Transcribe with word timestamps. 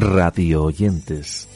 radio 0.00 0.64
oyentes. 0.64 1.46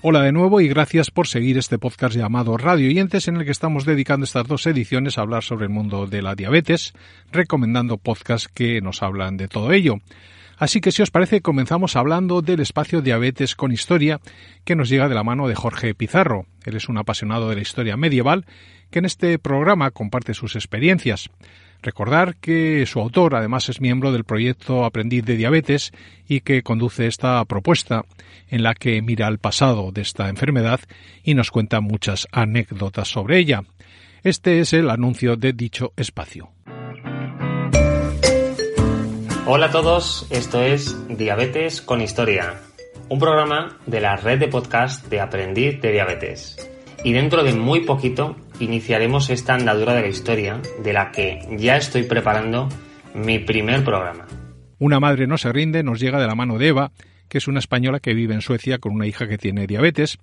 Hola 0.00 0.22
de 0.22 0.30
nuevo 0.30 0.60
y 0.60 0.68
gracias 0.68 1.10
por 1.10 1.26
seguir 1.26 1.58
este 1.58 1.78
podcast 1.78 2.14
llamado 2.14 2.56
Radio 2.56 2.88
Oyentes 2.88 3.26
en 3.26 3.36
el 3.36 3.44
que 3.44 3.50
estamos 3.50 3.84
dedicando 3.84 4.24
estas 4.24 4.46
dos 4.46 4.64
ediciones 4.68 5.18
a 5.18 5.22
hablar 5.22 5.42
sobre 5.42 5.64
el 5.64 5.70
mundo 5.70 6.06
de 6.06 6.22
la 6.22 6.36
diabetes, 6.36 6.92
recomendando 7.32 7.98
podcasts 7.98 8.48
que 8.48 8.80
nos 8.80 9.02
hablan 9.02 9.36
de 9.36 9.48
todo 9.48 9.72
ello. 9.72 9.98
Así 10.58 10.80
que 10.80 10.90
si 10.90 11.02
os 11.02 11.10
parece 11.12 11.40
comenzamos 11.40 11.94
hablando 11.94 12.42
del 12.42 12.60
espacio 12.60 13.00
Diabetes 13.00 13.54
con 13.54 13.70
Historia 13.70 14.20
que 14.64 14.74
nos 14.74 14.88
llega 14.88 15.08
de 15.08 15.14
la 15.14 15.22
mano 15.22 15.46
de 15.46 15.54
Jorge 15.54 15.94
Pizarro. 15.94 16.46
Él 16.64 16.76
es 16.76 16.88
un 16.88 16.98
apasionado 16.98 17.48
de 17.48 17.54
la 17.54 17.62
historia 17.62 17.96
medieval 17.96 18.44
que 18.90 18.98
en 18.98 19.04
este 19.04 19.38
programa 19.38 19.92
comparte 19.92 20.34
sus 20.34 20.56
experiencias. 20.56 21.30
Recordar 21.80 22.34
que 22.36 22.84
su 22.86 22.98
autor 22.98 23.36
además 23.36 23.68
es 23.68 23.80
miembro 23.80 24.10
del 24.10 24.24
proyecto 24.24 24.84
Aprendiz 24.84 25.24
de 25.24 25.36
Diabetes 25.36 25.92
y 26.26 26.40
que 26.40 26.64
conduce 26.64 27.06
esta 27.06 27.44
propuesta 27.44 28.04
en 28.48 28.64
la 28.64 28.74
que 28.74 29.00
mira 29.00 29.28
al 29.28 29.38
pasado 29.38 29.92
de 29.92 30.02
esta 30.02 30.28
enfermedad 30.28 30.80
y 31.22 31.34
nos 31.34 31.52
cuenta 31.52 31.80
muchas 31.80 32.26
anécdotas 32.32 33.06
sobre 33.06 33.38
ella. 33.38 33.62
Este 34.24 34.58
es 34.58 34.72
el 34.72 34.90
anuncio 34.90 35.36
de 35.36 35.52
dicho 35.52 35.92
espacio. 35.96 36.50
Hola 39.50 39.68
a 39.68 39.70
todos, 39.70 40.26
esto 40.28 40.60
es 40.60 40.94
Diabetes 41.08 41.80
con 41.80 42.02
Historia, 42.02 42.60
un 43.08 43.18
programa 43.18 43.78
de 43.86 44.02
la 44.02 44.14
red 44.14 44.38
de 44.38 44.48
podcast 44.48 45.08
de 45.08 45.22
Aprendiz 45.22 45.80
de 45.80 45.90
Diabetes. 45.90 46.70
Y 47.02 47.14
dentro 47.14 47.42
de 47.42 47.54
muy 47.54 47.86
poquito 47.86 48.36
iniciaremos 48.60 49.30
esta 49.30 49.54
andadura 49.54 49.94
de 49.94 50.02
la 50.02 50.08
historia 50.08 50.60
de 50.84 50.92
la 50.92 51.12
que 51.12 51.48
ya 51.56 51.78
estoy 51.78 52.02
preparando 52.02 52.68
mi 53.14 53.38
primer 53.38 53.82
programa. 53.84 54.26
Una 54.78 55.00
madre 55.00 55.26
no 55.26 55.38
se 55.38 55.50
rinde 55.50 55.82
nos 55.82 55.98
llega 55.98 56.20
de 56.20 56.26
la 56.26 56.34
mano 56.34 56.58
de 56.58 56.68
Eva, 56.68 56.92
que 57.28 57.38
es 57.38 57.48
una 57.48 57.58
española 57.58 58.00
que 58.00 58.14
vive 58.14 58.34
en 58.34 58.40
Suecia 58.40 58.78
con 58.78 58.92
una 58.92 59.06
hija 59.06 59.28
que 59.28 59.38
tiene 59.38 59.66
diabetes, 59.66 60.18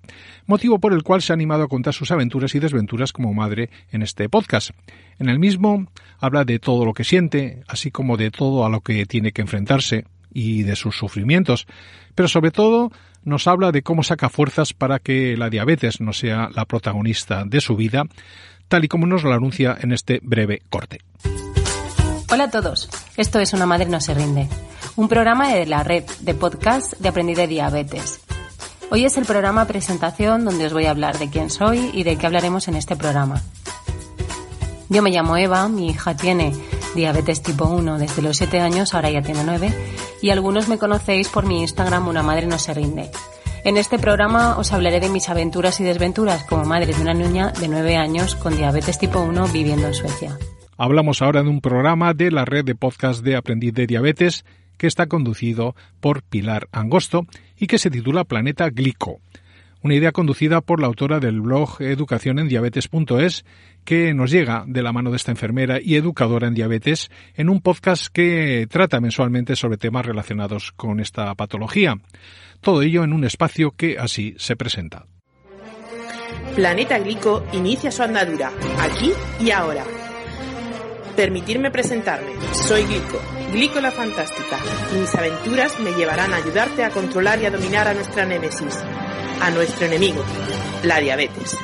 motivo 0.46 0.78
por 0.78 0.92
el 0.92 1.02
cual 1.02 1.22
se 1.22 1.32
ha 1.32 1.34
animado 1.34 1.64
a 1.64 1.68
contar 1.68 1.94
sus 1.94 2.10
aventuras 2.10 2.54
y 2.54 2.58
desventuras 2.58 3.12
como 3.12 3.32
madre 3.32 3.70
en 3.92 4.02
este 4.02 4.28
podcast. 4.28 4.70
En 5.18 5.28
el 5.28 5.38
mismo 5.38 5.86
habla 6.18 6.44
de 6.44 6.58
todo 6.58 6.84
lo 6.84 6.94
que 6.94 7.04
siente, 7.04 7.62
así 7.68 7.90
como 7.90 8.16
de 8.16 8.30
todo 8.30 8.66
a 8.66 8.68
lo 8.68 8.80
que 8.80 9.06
tiene 9.06 9.32
que 9.32 9.42
enfrentarse 9.42 10.04
y 10.32 10.64
de 10.64 10.76
sus 10.76 10.96
sufrimientos, 10.96 11.66
pero 12.14 12.28
sobre 12.28 12.50
todo 12.50 12.90
nos 13.24 13.46
habla 13.46 13.72
de 13.72 13.82
cómo 13.82 14.02
saca 14.02 14.28
fuerzas 14.28 14.72
para 14.72 14.98
que 14.98 15.36
la 15.36 15.50
diabetes 15.50 16.00
no 16.00 16.12
sea 16.12 16.48
la 16.54 16.64
protagonista 16.64 17.44
de 17.44 17.60
su 17.60 17.74
vida, 17.76 18.04
tal 18.68 18.84
y 18.84 18.88
como 18.88 19.06
nos 19.06 19.24
lo 19.24 19.32
anuncia 19.32 19.76
en 19.80 19.92
este 19.92 20.20
breve 20.22 20.62
corte. 20.70 21.00
Hola 22.30 22.44
a 22.44 22.50
todos, 22.50 22.88
esto 23.16 23.40
es 23.40 23.52
Una 23.52 23.66
Madre 23.66 23.86
No 23.86 24.00
Se 24.00 24.14
Rinde, 24.14 24.48
un 24.96 25.08
programa 25.08 25.52
de 25.52 25.66
la 25.66 25.82
red 25.82 26.04
de 26.20 26.34
podcast 26.34 26.94
de 26.98 27.08
Aprendí 27.10 27.34
de 27.34 27.46
Diabetes. 27.46 28.20
Hoy 28.90 29.04
es 29.04 29.18
el 29.18 29.26
programa 29.26 29.66
presentación 29.66 30.44
donde 30.46 30.66
os 30.66 30.72
voy 30.72 30.86
a 30.86 30.90
hablar 30.90 31.18
de 31.18 31.28
quién 31.28 31.50
soy 31.50 31.90
y 31.92 32.02
de 32.02 32.16
qué 32.16 32.26
hablaremos 32.26 32.66
en 32.68 32.76
este 32.76 32.96
programa. 32.96 33.42
Yo 34.88 35.02
me 35.02 35.10
llamo 35.10 35.36
Eva, 35.36 35.68
mi 35.68 35.88
hija 35.88 36.16
tiene 36.16 36.54
diabetes 36.94 37.42
tipo 37.42 37.66
1 37.66 37.98
desde 37.98 38.22
los 38.22 38.38
7 38.38 38.60
años, 38.60 38.94
ahora 38.94 39.10
ya 39.10 39.20
tiene 39.20 39.44
9, 39.44 39.74
y 40.22 40.30
algunos 40.30 40.68
me 40.68 40.78
conocéis 40.78 41.28
por 41.28 41.44
mi 41.44 41.60
Instagram 41.60 42.08
Una 42.08 42.22
Madre 42.22 42.46
No 42.46 42.58
Se 42.58 42.72
Rinde. 42.72 43.10
En 43.64 43.76
este 43.76 43.98
programa 43.98 44.56
os 44.56 44.72
hablaré 44.72 45.00
de 45.00 45.10
mis 45.10 45.28
aventuras 45.28 45.78
y 45.80 45.84
desventuras 45.84 46.44
como 46.44 46.64
madre 46.64 46.94
de 46.94 47.02
una 47.02 47.12
niña 47.12 47.50
de 47.50 47.68
9 47.68 47.96
años 47.96 48.34
con 48.34 48.56
diabetes 48.56 48.98
tipo 48.98 49.20
1 49.20 49.48
viviendo 49.48 49.88
en 49.88 49.94
Suecia. 49.94 50.38
Hablamos 50.78 51.20
ahora 51.20 51.42
de 51.42 51.50
un 51.50 51.60
programa 51.60 52.14
de 52.14 52.30
la 52.30 52.46
red 52.46 52.64
de 52.64 52.74
podcast 52.74 53.22
de 53.22 53.36
Aprendiz 53.36 53.74
de 53.74 53.86
Diabetes 53.86 54.44
que 54.76 54.86
está 54.86 55.06
conducido 55.06 55.74
por 56.00 56.22
Pilar 56.22 56.68
Angosto 56.72 57.26
y 57.56 57.66
que 57.66 57.78
se 57.78 57.90
titula 57.90 58.24
Planeta 58.24 58.68
Glico. 58.70 59.20
Una 59.82 59.94
idea 59.94 60.10
conducida 60.10 60.62
por 60.62 60.80
la 60.80 60.88
autora 60.88 61.20
del 61.20 61.40
blog 61.40 61.80
Educación 61.80 62.38
en 62.38 62.48
Diabetes.es 62.48 63.44
que 63.84 64.14
nos 64.14 64.32
llega 64.32 64.64
de 64.66 64.82
la 64.82 64.92
mano 64.92 65.10
de 65.10 65.16
esta 65.16 65.30
enfermera 65.30 65.78
y 65.80 65.94
educadora 65.94 66.48
en 66.48 66.54
diabetes 66.54 67.08
en 67.34 67.48
un 67.48 67.60
podcast 67.60 68.08
que 68.08 68.66
trata 68.68 69.00
mensualmente 69.00 69.54
sobre 69.54 69.76
temas 69.76 70.04
relacionados 70.04 70.72
con 70.72 70.98
esta 70.98 71.32
patología. 71.36 71.94
Todo 72.60 72.82
ello 72.82 73.04
en 73.04 73.12
un 73.12 73.24
espacio 73.24 73.70
que 73.70 73.96
así 73.96 74.34
se 74.38 74.56
presenta. 74.56 75.06
Planeta 76.56 76.98
Glico 76.98 77.44
inicia 77.52 77.92
su 77.92 78.02
andadura, 78.02 78.50
aquí 78.80 79.12
y 79.38 79.50
ahora. 79.50 79.84
Permitirme 81.16 81.70
presentarme. 81.70 82.32
Soy 82.52 82.82
Glico, 82.84 83.18
Glico 83.50 83.80
la 83.80 83.90
Fantástica, 83.90 84.58
y 84.94 85.00
mis 85.00 85.14
aventuras 85.14 85.80
me 85.80 85.92
llevarán 85.92 86.34
a 86.34 86.36
ayudarte 86.36 86.84
a 86.84 86.90
controlar 86.90 87.40
y 87.40 87.46
a 87.46 87.50
dominar 87.50 87.88
a 87.88 87.94
nuestra 87.94 88.26
némesis, 88.26 88.84
a 89.40 89.50
nuestro 89.50 89.86
enemigo, 89.86 90.22
la 90.84 91.00
diabetes. 91.00 91.56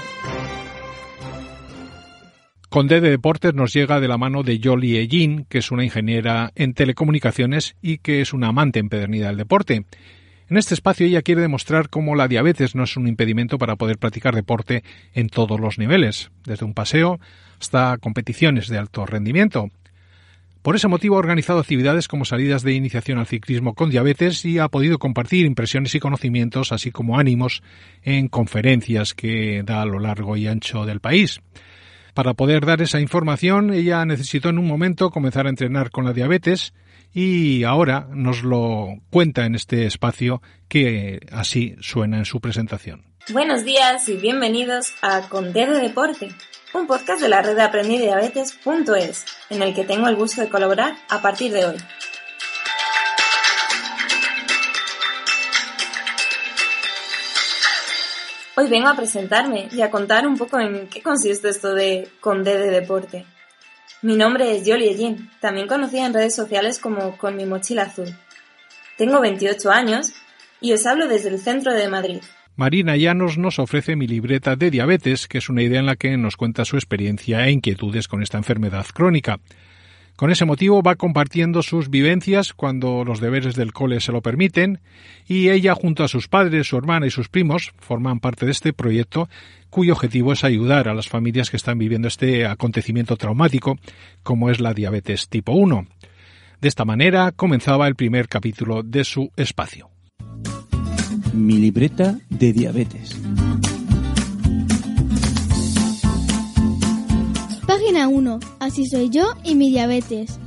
Conde 2.71 3.03
de 3.03 3.11
Deportes 3.11 3.53
nos 3.53 3.75
llega 3.75 4.01
de 4.01 4.09
la 4.09 4.17
mano 4.17 4.43
de 4.43 4.59
Jolie 4.63 5.03
Egin, 5.03 5.45
que 5.45 5.59
es 5.59 5.71
una 5.71 5.85
ingeniera 5.85 6.51
en 6.55 6.73
telecomunicaciones 6.73 7.77
y 7.83 7.99
que 7.99 8.23
es 8.23 8.33
una 8.33 8.49
amante 8.49 8.79
empedernida 8.79 9.27
del 9.27 9.37
deporte. 9.37 9.85
En 10.49 10.57
este 10.57 10.75
espacio 10.75 11.07
ella 11.07 11.23
quiere 11.23 11.41
demostrar 11.41 11.89
cómo 11.89 12.15
la 12.15 12.29
diabetes 12.29 12.75
no 12.75 12.85
es 12.85 12.97
un 12.97 13.07
impedimento 13.07 13.59
para 13.59 13.77
poder 13.77 13.99
practicar 13.99 14.35
deporte 14.35 14.83
en 15.15 15.29
todos 15.29 15.59
los 15.59 15.79
niveles, 15.79 16.31
desde 16.45 16.65
un 16.65 16.75
paseo 16.75 17.21
hasta 17.61 17.97
competiciones 17.99 18.69
de 18.69 18.79
alto 18.79 19.07
rendimiento. 19.07 19.71
Por 20.63 20.77
ese 20.77 20.87
motivo 20.87 21.17
ha 21.17 21.19
organizado 21.19 21.59
actividades 21.59 22.07
como 22.07 22.25
salidas 22.25 22.63
de 22.63 22.75
iniciación 22.75 23.19
al 23.19 23.27
ciclismo 23.27 23.75
con 23.75 23.91
diabetes 23.91 24.45
y 24.45 24.59
ha 24.59 24.69
podido 24.69 24.99
compartir 24.99 25.45
impresiones 25.45 25.95
y 25.97 26.01
conocimientos, 26.01 26.71
así 26.71 26.93
como 26.93 27.19
ánimos, 27.19 27.65
en 28.05 28.29
conferencias 28.29 29.13
que 29.13 29.65
da 29.65 29.83
a 29.83 29.87
lo 29.87 29.99
largo 29.99 30.37
y 30.37 30.47
ancho 30.47 30.87
del 30.87 31.01
país. 31.01 31.41
Para 32.15 32.35
poder 32.35 32.67
dar 32.67 32.83
esa 32.83 33.01
información, 33.01 33.73
ella 33.73 34.05
necesitó 34.05 34.51
en 34.51 34.59
un 34.59 34.67
momento 34.67 35.11
comenzar 35.11 35.47
a 35.47 35.51
entrenar 35.51 35.91
con 35.91 36.05
la 36.05 36.13
diabetes 36.13 36.75
y 37.15 37.65
ahora 37.65 38.07
nos 38.11 38.43
lo 38.43 38.89
cuenta 39.11 39.47
en 39.47 39.55
este 39.55 39.87
espacio 39.87 40.43
que 40.69 41.21
así 41.33 41.75
suena 41.81 42.19
en 42.19 42.27
su 42.27 42.41
presentación. 42.41 43.05
Buenos 43.31 43.65
días 43.65 44.09
y 44.09 44.17
bienvenidos 44.17 44.93
a 45.01 45.29
Conde 45.29 45.67
de 45.67 45.81
Deporte, 45.81 46.29
un 46.75 46.87
podcast 46.87 47.23
de 47.23 47.29
la 47.31 47.41
red 47.41 47.57
de 47.57 47.63
aprendidiabetes.es, 47.63 49.25
en 49.49 49.63
el 49.63 49.75
que 49.75 49.85
tengo 49.85 50.09
el 50.09 50.17
gusto 50.17 50.43
de 50.43 50.51
colaborar 50.51 50.95
a 51.09 51.23
partir 51.23 51.53
de 51.53 51.65
hoy. 51.65 51.77
Hoy 58.55 58.69
vengo 58.69 58.89
a 58.89 58.97
presentarme 58.97 59.69
y 59.73 59.81
a 59.81 59.91
contar 59.91 60.27
un 60.27 60.37
poco 60.37 60.61
en 60.61 60.87
qué 60.89 61.01
consiste 61.01 61.49
esto 61.49 61.75
de 61.75 62.09
Conde 62.21 62.59
de 62.59 62.71
Deporte. 62.71 63.25
Mi 64.03 64.15
nombre 64.15 64.55
es 64.55 64.67
Yoli 64.67 64.89
Ellín, 64.89 65.31
también 65.41 65.67
conocida 65.67 66.05
en 66.05 66.13
redes 66.13 66.35
sociales 66.35 66.79
como 66.79 67.17
Con 67.17 67.35
mi 67.37 67.47
mochila 67.47 67.85
azul. 67.85 68.15
Tengo 68.99 69.23
28 69.23 69.71
años 69.71 70.13
y 70.61 70.75
os 70.75 70.85
hablo 70.85 71.09
desde 71.09 71.31
el 71.31 71.39
centro 71.39 71.73
de 71.73 71.89
Madrid. 71.89 72.21
Marina 72.55 72.95
Llanos 72.95 73.39
nos 73.39 73.59
ofrece 73.59 73.97
mi 73.97 74.07
libreta 74.07 74.55
de 74.55 74.71
diabetes, 74.71 75.29
que 75.29 75.39
es 75.39 75.49
una 75.49 75.63
idea 75.63 75.81
en 75.81 75.87
la 75.87 75.97
que 75.97 76.15
nos 76.19 76.37
cuenta 76.37 76.67
su 76.67 76.77
experiencia 76.77 77.47
e 77.47 77.53
inquietudes 77.53 78.07
con 78.07 78.23
esta 78.23 78.37
enfermedad 78.37 78.85
crónica. 78.93 79.41
Con 80.17 80.31
ese 80.31 80.45
motivo 80.45 80.83
va 80.83 80.97
compartiendo 80.97 81.63
sus 81.63 81.89
vivencias 81.89 82.53
cuando 82.53 83.05
los 83.05 83.21
deberes 83.21 83.57
del 83.57 83.73
cole 83.73 84.01
se 84.01 84.13
lo 84.13 84.21
permiten 84.21 84.81
y 85.27 85.49
ella 85.49 85.75
junto 85.75 86.05
a 86.05 86.09
sus 86.09 86.29
padres, 86.29 86.69
su 86.69 86.77
hermana 86.77 87.07
y 87.07 87.11
sus 87.11 87.29
primos 87.29 87.73
forman 87.79 88.21
parte 88.21 88.47
de 88.47 88.53
este 88.53 88.73
proyecto 88.73 89.29
cuyo 89.71 89.95
objetivo 89.95 90.33
es 90.33 90.45
ayudar 90.45 90.89
a 90.89 90.95
las 90.95 91.09
familias 91.09 91.51
que 91.51 91.57
están 91.57 91.79
viviendo 91.79 92.09
este 92.09 92.47
acontecimiento 92.47 93.17
traumático 93.17 93.79
como 94.23 94.51
es 94.51 94.61
la 94.61 94.75
diabetes 94.75 95.29
tipo 95.29 95.53
1. 95.53 95.87
De 96.61 96.69
esta 96.69 96.85
manera 96.85 97.33
comenzaba 97.33 97.89
el 97.89 97.97
primer 97.97 98.29
capítulo 98.29 98.83
de 98.83 99.05
su 99.05 99.33
espacio. 99.37 99.91
Mi 101.33 101.57
libreta 101.57 102.19
de 102.29 102.53
diabetes. 102.53 103.19
Página 107.93 108.09
1. 108.09 108.41
Así 108.59 108.87
soy 108.87 109.11
yo 109.11 109.35
y 109.45 109.55
mi 109.55 109.69
diabetes. 109.69 110.39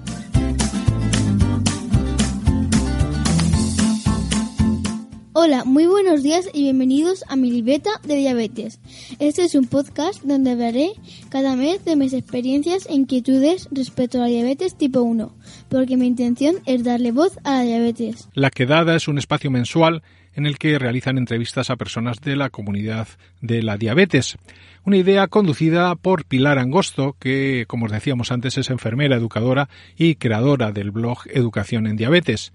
Hola, 5.34 5.64
muy 5.64 5.86
buenos 5.86 6.24
días 6.24 6.50
y 6.54 6.64
bienvenidos 6.64 7.24
a 7.28 7.36
mi 7.36 7.52
libreta 7.52 8.02
de 8.04 8.16
diabetes. 8.16 8.80
Este 9.20 9.44
es 9.44 9.54
un 9.54 9.66
podcast 9.66 10.24
donde 10.24 10.50
hablaré 10.50 10.94
cada 11.30 11.56
mes 11.56 11.86
de 11.86 11.96
mis 11.96 12.14
experiencias 12.14 12.88
e 12.88 12.96
inquietudes 12.96 13.68
respecto 13.70 14.18
a 14.18 14.22
la 14.22 14.28
diabetes 14.28 14.74
tipo 14.74 15.02
1. 15.02 15.32
Porque 15.70 15.98
mi 15.98 16.08
intención 16.08 16.56
es 16.66 16.84
darle 16.84 17.12
voz 17.12 17.38
a 17.44 17.58
la 17.58 17.62
diabetes. 17.64 18.30
La 18.34 18.50
Quedada 18.50 18.96
es 18.96 19.08
un 19.08 19.18
espacio 19.18 19.52
mensual 19.52 20.04
en 20.36 20.46
el 20.46 20.58
que 20.58 20.78
realizan 20.78 21.18
entrevistas 21.18 21.70
a 21.70 21.78
personas 21.78 22.20
de 22.22 22.36
la 22.36 22.50
comunidad 22.50 23.08
de 23.42 23.64
la 23.64 23.78
diabetes. 23.78 24.38
Una 24.84 24.98
idea 24.98 25.28
conducida 25.28 25.96
por 25.96 26.26
Pilar 26.26 26.60
Angosto, 26.60 27.16
que, 27.20 27.66
como 27.68 27.86
os 27.86 27.92
decíamos 27.92 28.32
antes, 28.32 28.58
es 28.58 28.70
enfermera, 28.70 29.16
educadora 29.16 29.70
y 29.98 30.16
creadora 30.16 30.72
del 30.72 30.92
blog 30.92 31.20
Educación 31.34 31.88
en 31.88 31.96
Diabetes. 31.96 32.54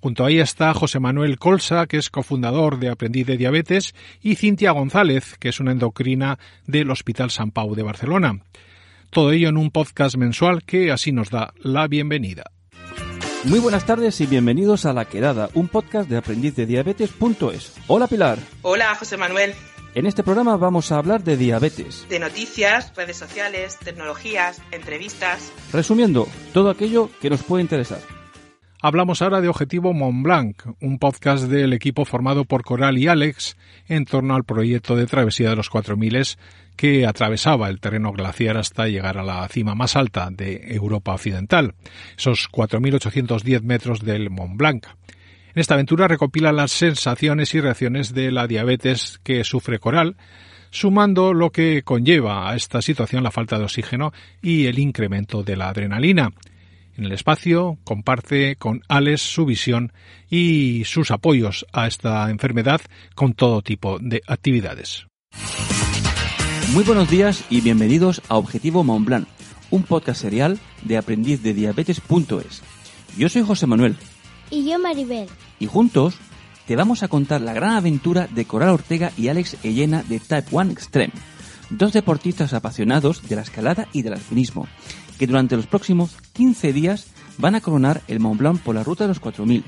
Junto 0.00 0.24
a 0.24 0.30
ella 0.30 0.42
está 0.42 0.72
José 0.74 1.00
Manuel 1.00 1.38
Colsa, 1.38 1.86
que 1.86 1.98
es 1.98 2.08
cofundador 2.08 2.78
de 2.78 2.88
Aprendiz 2.88 3.26
de 3.26 3.36
Diabetes, 3.36 3.94
y 4.22 4.36
Cintia 4.36 4.70
González, 4.70 5.36
que 5.38 5.50
es 5.50 5.60
una 5.60 5.72
endocrina 5.72 6.38
del 6.66 6.90
Hospital 6.90 7.30
San 7.30 7.50
Pau 7.50 7.74
de 7.74 7.82
Barcelona. 7.82 8.40
Todo 9.10 9.32
ello 9.32 9.48
en 9.48 9.56
un 9.56 9.70
podcast 9.70 10.16
mensual 10.16 10.64
que 10.64 10.92
así 10.92 11.12
nos 11.12 11.30
da 11.30 11.54
la 11.62 11.88
bienvenida. 11.88 12.50
Muy 13.44 13.58
buenas 13.58 13.86
tardes 13.86 14.20
y 14.20 14.26
bienvenidos 14.26 14.84
a 14.84 14.92
La 14.92 15.06
Quedada, 15.06 15.48
un 15.54 15.68
podcast 15.68 16.10
de 16.10 16.18
aprendiz 16.18 16.54
de 16.56 16.66
diabetes.es. 16.66 17.74
Hola 17.86 18.06
Pilar. 18.06 18.38
Hola 18.62 18.94
José 18.96 19.16
Manuel. 19.16 19.54
En 19.94 20.04
este 20.04 20.22
programa 20.22 20.56
vamos 20.58 20.92
a 20.92 20.98
hablar 20.98 21.24
de 21.24 21.38
diabetes. 21.38 22.06
De 22.10 22.18
noticias, 22.18 22.92
redes 22.94 23.16
sociales, 23.16 23.78
tecnologías, 23.78 24.60
entrevistas. 24.72 25.52
Resumiendo, 25.72 26.28
todo 26.52 26.68
aquello 26.68 27.08
que 27.22 27.30
nos 27.30 27.42
puede 27.42 27.62
interesar. 27.62 28.00
Hablamos 28.80 29.22
ahora 29.22 29.40
de 29.40 29.48
Objetivo 29.48 29.92
Mont 29.92 30.22
Blanc, 30.22 30.62
un 30.80 31.00
podcast 31.00 31.46
del 31.46 31.72
equipo 31.72 32.04
formado 32.04 32.44
por 32.44 32.62
Coral 32.62 32.96
y 32.96 33.08
Alex 33.08 33.56
en 33.88 34.04
torno 34.04 34.36
al 34.36 34.44
proyecto 34.44 34.94
de 34.94 35.06
travesía 35.06 35.50
de 35.50 35.56
los 35.56 35.68
4000 35.68 36.22
que 36.76 37.04
atravesaba 37.04 37.70
el 37.70 37.80
terreno 37.80 38.12
glaciar 38.12 38.56
hasta 38.56 38.86
llegar 38.86 39.18
a 39.18 39.24
la 39.24 39.48
cima 39.48 39.74
más 39.74 39.96
alta 39.96 40.28
de 40.30 40.76
Europa 40.76 41.12
Occidental, 41.12 41.74
esos 42.16 42.48
4.810 42.52 43.62
metros 43.62 44.04
del 44.04 44.30
Mont 44.30 44.56
Blanc. 44.56 44.86
En 45.54 45.60
esta 45.60 45.74
aventura 45.74 46.06
recopila 46.06 46.52
las 46.52 46.70
sensaciones 46.70 47.52
y 47.56 47.60
reacciones 47.60 48.14
de 48.14 48.30
la 48.30 48.46
diabetes 48.46 49.18
que 49.24 49.42
sufre 49.42 49.80
Coral, 49.80 50.14
sumando 50.70 51.34
lo 51.34 51.50
que 51.50 51.82
conlleva 51.82 52.48
a 52.48 52.54
esta 52.54 52.80
situación 52.80 53.24
la 53.24 53.32
falta 53.32 53.58
de 53.58 53.64
oxígeno 53.64 54.12
y 54.40 54.66
el 54.66 54.78
incremento 54.78 55.42
de 55.42 55.56
la 55.56 55.68
adrenalina. 55.68 56.30
En 56.98 57.04
el 57.04 57.12
espacio 57.12 57.78
comparte 57.84 58.56
con 58.56 58.82
Alex 58.88 59.22
su 59.22 59.46
visión 59.46 59.92
y 60.28 60.82
sus 60.84 61.12
apoyos 61.12 61.64
a 61.72 61.86
esta 61.86 62.28
enfermedad 62.28 62.80
con 63.14 63.34
todo 63.34 63.62
tipo 63.62 64.00
de 64.00 64.20
actividades. 64.26 65.06
Muy 66.72 66.82
buenos 66.82 67.08
días 67.08 67.44
y 67.50 67.60
bienvenidos 67.60 68.20
a 68.28 68.36
Objetivo 68.36 68.82
Mont 68.82 69.06
Blanc, 69.06 69.28
un 69.70 69.84
podcast 69.84 70.20
serial 70.20 70.58
de 70.82 70.96
aprendiz 70.96 71.40
de 71.40 71.54
diabetes.es. 71.54 72.64
Yo 73.16 73.28
soy 73.28 73.42
José 73.42 73.68
Manuel. 73.68 73.94
Y 74.50 74.68
yo 74.68 74.80
Maribel. 74.80 75.28
Y 75.60 75.66
juntos 75.66 76.16
te 76.66 76.74
vamos 76.74 77.04
a 77.04 77.08
contar 77.08 77.40
la 77.42 77.52
gran 77.52 77.76
aventura 77.76 78.26
de 78.26 78.44
Coral 78.44 78.70
Ortega 78.70 79.12
y 79.16 79.28
Alex 79.28 79.56
Ellena 79.62 80.02
de 80.02 80.18
Type 80.18 80.48
1 80.50 80.72
Extreme, 80.72 81.12
dos 81.70 81.92
deportistas 81.92 82.54
apasionados 82.54 83.28
de 83.28 83.36
la 83.36 83.42
escalada 83.42 83.86
y 83.92 84.02
del 84.02 84.14
alpinismo, 84.14 84.66
que 85.18 85.26
durante 85.26 85.56
los 85.56 85.66
próximos 85.66 86.16
15 86.32 86.72
días 86.72 87.08
van 87.38 87.54
a 87.54 87.60
coronar 87.60 88.02
el 88.08 88.20
Mont 88.20 88.38
Blanc 88.38 88.60
por 88.60 88.74
la 88.74 88.84
ruta 88.84 89.04
de 89.04 89.08
los 89.08 89.20
4000. 89.20 89.64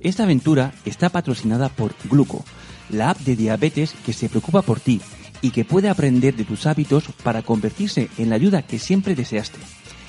Esta 0.00 0.24
aventura 0.24 0.72
está 0.84 1.08
patrocinada 1.08 1.68
por 1.68 1.94
Gluco, 2.10 2.44
la 2.90 3.10
app 3.10 3.18
de 3.20 3.36
diabetes 3.36 3.94
que 4.04 4.12
se 4.12 4.28
preocupa 4.28 4.62
por 4.62 4.80
ti 4.80 5.00
y 5.40 5.50
que 5.50 5.64
puede 5.64 5.88
aprender 5.88 6.36
de 6.36 6.44
tus 6.44 6.66
hábitos 6.66 7.04
para 7.22 7.42
convertirse 7.42 8.08
en 8.18 8.30
la 8.30 8.36
ayuda 8.36 8.62
que 8.62 8.78
siempre 8.78 9.14
deseaste. 9.14 9.58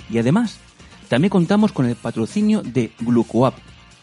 Y 0.09 0.17
además, 0.17 0.57
también 1.09 1.29
contamos 1.29 1.71
con 1.71 1.85
el 1.85 1.95
patrocinio 1.95 2.61
de 2.61 2.91
GlucoApp, 2.99 3.55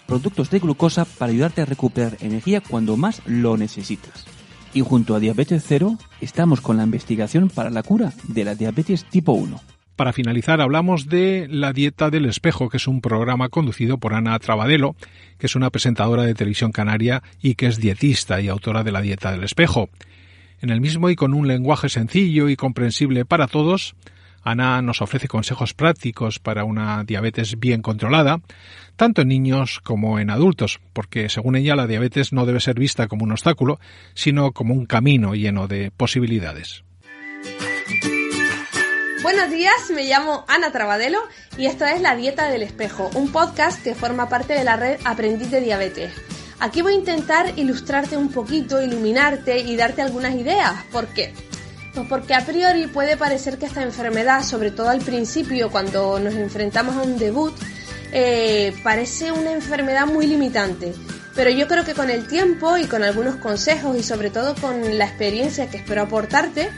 productos 0.07 0.51
de 0.51 0.59
glucosa 0.59 1.05
para 1.05 1.33
ayudarte 1.33 1.63
a 1.63 1.67
recuperar 1.67 2.17
energía 2.21 2.61
cuando 2.61 2.97
más 2.97 3.23
lo 3.27 3.57
necesitas. 3.57 4.25
Y 4.75 4.81
junto 4.81 5.15
a 5.15 5.21
Diabetes 5.21 5.65
Cero, 5.67 5.99
estamos 6.21 6.61
con 6.61 6.77
la 6.77 6.85
investigación 6.85 7.51
para 7.51 7.71
la 7.71 7.83
cura 7.83 8.13
de 8.29 8.45
la 8.45 8.55
diabetes 8.55 9.05
tipo 9.05 9.33
1. 9.33 9.72
Para 9.97 10.13
finalizar, 10.13 10.61
hablamos 10.61 11.07
de 11.07 11.47
La 11.51 11.73
Dieta 11.73 12.09
del 12.09 12.25
Espejo, 12.25 12.71
que 12.71 12.79
es 12.79 12.89
un 12.89 13.01
programa 13.01 13.51
conducido 13.51 13.99
por 13.99 14.15
Ana 14.15 14.39
Trabadelo, 14.39 14.97
que 15.39 15.47
es 15.47 15.55
una 15.55 15.71
presentadora 15.71 16.23
de 16.23 16.35
televisión 16.35 16.73
canaria 16.73 17.23
y 17.43 17.55
que 17.55 17.67
es 17.67 17.79
dietista 17.79 18.41
y 18.41 18.49
autora 18.49 18.85
de 18.85 18.93
La 18.93 19.03
Dieta 19.03 19.33
del 19.33 19.45
Espejo. 19.45 19.91
En 20.61 20.71
el 20.71 20.81
mismo 20.81 21.11
y 21.11 21.17
con 21.17 21.35
un 21.35 21.47
lenguaje 21.47 21.89
sencillo 21.89 22.49
y 22.49 22.57
comprensible 22.57 23.25
para 23.27 23.49
todos, 23.49 23.95
Ana 24.43 24.81
nos 24.81 25.03
ofrece 25.03 25.29
consejos 25.29 25.75
prácticos 25.75 26.39
para 26.39 26.65
una 26.65 27.05
diabetes 27.05 27.61
bien 27.61 27.83
controlada, 27.83 28.41
tanto 28.97 29.23
en 29.23 29.29
niños 29.29 29.81
como 29.81 30.19
en 30.19 30.31
adultos, 30.31 30.81
porque 30.93 31.29
según 31.29 31.55
ella 31.57 31.77
la 31.77 31.87
diabetes 31.87 32.33
no 32.33 32.47
debe 32.47 32.61
ser 32.61 32.79
vista 32.79 33.09
como 33.09 33.25
un 33.25 33.33
obstáculo, 33.33 33.79
sino 34.15 34.53
como 34.53 34.75
un 34.75 34.87
camino 34.87 35.35
lleno 35.35 35.69
de 35.69 35.91
posibilidades. 35.91 36.83
Buenos 39.23 39.51
días, 39.51 39.73
me 39.95 40.03
llamo 40.03 40.45
Ana 40.49 40.73
Trabadelo 40.73 41.21
y 41.57 41.67
esto 41.67 41.85
es 41.85 42.01
La 42.01 42.17
Dieta 42.17 42.49
del 42.49 42.65
Espejo, 42.65 43.09
un 43.15 43.31
podcast 43.31 43.81
que 43.81 43.95
forma 43.95 44.29
parte 44.29 44.53
de 44.53 44.65
la 44.65 44.75
red 44.75 44.99
Aprendiz 45.05 45.49
de 45.49 45.61
Diabetes. 45.61 46.13
Aquí 46.59 46.83
voy 46.83 46.95
a 46.95 46.97
intentar 46.97 47.57
ilustrarte 47.57 48.17
un 48.17 48.33
poquito, 48.33 48.83
iluminarte 48.83 49.61
y 49.61 49.77
darte 49.77 50.03
algunas 50.03 50.35
ideas. 50.35 50.73
¿Por 50.91 51.07
qué? 51.07 51.33
Pues 51.95 52.09
porque 52.09 52.35
a 52.35 52.45
priori 52.45 52.89
puede 52.89 53.17
parecer 53.17 53.59
que 53.59 53.67
esta 53.67 53.85
enfermedad, 53.85 54.43
sobre 54.43 54.73
todo 54.73 54.89
al 54.89 55.01
principio, 55.01 55.71
cuando 55.71 56.19
nos 56.19 56.35
enfrentamos 56.35 56.97
a 56.97 57.03
un 57.03 57.17
debut, 57.17 57.55
eh, 58.11 58.75
parece 58.83 59.31
una 59.31 59.53
enfermedad 59.53 60.07
muy 60.07 60.27
limitante. 60.27 60.95
Pero 61.37 61.49
yo 61.51 61.69
creo 61.69 61.85
que 61.85 61.95
con 61.95 62.11
el 62.11 62.27
tiempo 62.27 62.77
y 62.77 62.87
con 62.87 63.05
algunos 63.05 63.37
consejos 63.37 63.97
y 63.97 64.03
sobre 64.03 64.31
todo 64.31 64.57
con 64.57 64.99
la 64.99 65.05
experiencia 65.05 65.71
que 65.71 65.77
espero 65.77 66.03
aportarte, 66.03 66.71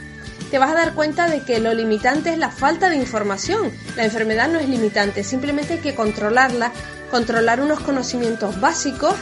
te 0.51 0.59
vas 0.59 0.71
a 0.71 0.75
dar 0.75 0.93
cuenta 0.93 1.29
de 1.29 1.41
que 1.41 1.59
lo 1.59 1.73
limitante 1.73 2.31
es 2.31 2.37
la 2.37 2.51
falta 2.51 2.89
de 2.89 2.97
información. 2.97 3.71
La 3.95 4.05
enfermedad 4.05 4.47
no 4.49 4.59
es 4.59 4.69
limitante, 4.69 5.23
simplemente 5.23 5.73
hay 5.73 5.79
que 5.79 5.95
controlarla, 5.95 6.71
controlar 7.11 7.61
unos 7.61 7.79
conocimientos 7.79 8.59
básicos 8.59 9.15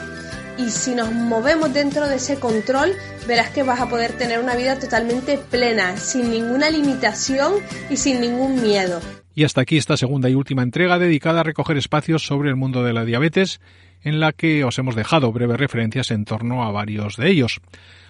y 0.58 0.70
si 0.70 0.94
nos 0.94 1.12
movemos 1.12 1.74
dentro 1.74 2.08
de 2.08 2.16
ese 2.16 2.40
control, 2.40 2.94
verás 3.28 3.50
que 3.50 3.64
vas 3.64 3.82
a 3.82 3.90
poder 3.90 4.14
tener 4.14 4.40
una 4.40 4.56
vida 4.56 4.80
totalmente 4.80 5.38
plena, 5.38 5.98
sin 5.98 6.30
ninguna 6.30 6.70
limitación 6.70 7.54
y 7.90 7.98
sin 7.98 8.22
ningún 8.22 8.62
miedo. 8.62 9.02
Y 9.36 9.46
hasta 9.46 9.62
aquí 9.62 9.78
esta 9.78 9.98
segunda 9.98 10.30
y 10.30 10.36
última 10.36 10.62
entrega 10.62 11.00
dedicada 11.00 11.40
a 11.40 11.44
recoger 11.44 11.78
espacios 11.78 12.26
sobre 12.26 12.50
el 12.50 12.56
mundo 12.56 12.84
de 12.84 12.94
la 12.94 13.04
diabetes, 13.04 13.62
en 14.04 14.20
la 14.20 14.32
que 14.32 14.64
os 14.64 14.78
hemos 14.78 14.96
dejado 14.96 15.32
breves 15.32 15.58
referencias 15.58 16.12
en 16.12 16.26
torno 16.26 16.64
a 16.64 16.72
varios 16.72 17.18
de 17.18 17.30
ellos. 17.32 17.60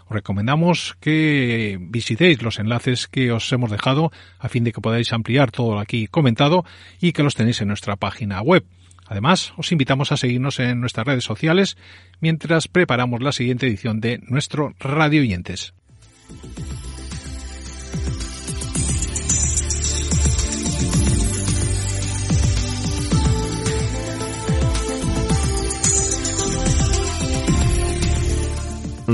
Os 0.06 0.12
recomendamos 0.12 0.96
que 1.00 1.78
visitéis 1.80 2.42
los 2.42 2.60
enlaces 2.60 3.08
que 3.08 3.32
os 3.32 3.52
hemos 3.52 3.72
dejado 3.72 4.12
a 4.40 4.50
fin 4.50 4.64
de 4.64 4.72
que 4.72 4.82
podáis 4.82 5.14
ampliar 5.14 5.52
todo 5.52 5.76
lo 5.76 5.80
aquí 5.80 6.08
comentado 6.08 6.66
y 7.00 7.14
que 7.14 7.24
los 7.24 7.36
tenéis 7.36 7.62
en 7.62 7.68
nuestra 7.68 7.96
página 7.96 8.42
web. 8.42 8.66
Además, 9.06 9.54
os 9.58 9.72
invitamos 9.72 10.12
a 10.12 10.18
seguirnos 10.18 10.60
en 10.60 10.80
nuestras 10.80 11.06
redes 11.06 11.24
sociales 11.24 11.78
mientras 12.20 12.68
preparamos 12.68 13.22
la 13.22 13.32
siguiente 13.32 13.68
edición 13.68 14.00
de 14.00 14.20
nuestro 14.28 14.74
Radio 14.80 15.22
Oyentes. 15.22 15.74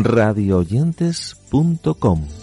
radioyentes.com 0.03 2.38